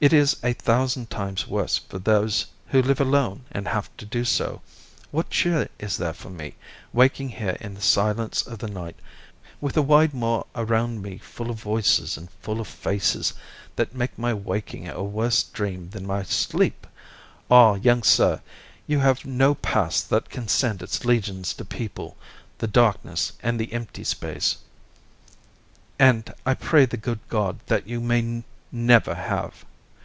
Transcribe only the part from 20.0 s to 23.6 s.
that can send its legions to people the darkness and